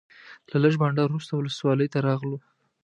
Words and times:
له 0.49 0.57
لږ 0.63 0.73
بانډار 0.81 1.07
وروسته 1.09 1.33
ولسوالۍ 1.35 1.87
ته 1.93 1.99
راغلو. 2.07 2.37